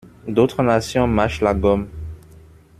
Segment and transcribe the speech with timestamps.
[0.27, 1.87] D’autres nations mâchent la gomme.